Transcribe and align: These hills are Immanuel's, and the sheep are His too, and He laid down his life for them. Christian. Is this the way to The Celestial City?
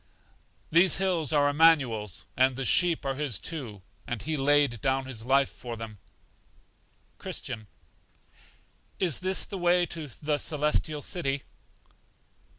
These 0.71 0.97
hills 0.97 1.31
are 1.31 1.47
Immanuel's, 1.47 2.25
and 2.35 2.55
the 2.55 2.65
sheep 2.65 3.05
are 3.05 3.13
His 3.13 3.37
too, 3.39 3.83
and 4.07 4.19
He 4.19 4.35
laid 4.35 4.81
down 4.81 5.05
his 5.05 5.25
life 5.25 5.47
for 5.51 5.75
them. 5.77 5.99
Christian. 7.19 7.67
Is 8.99 9.19
this 9.19 9.45
the 9.45 9.59
way 9.59 9.85
to 9.85 10.07
The 10.07 10.39
Celestial 10.39 11.03
City? 11.03 11.43